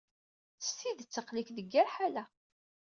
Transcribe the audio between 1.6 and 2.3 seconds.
yir ḥala.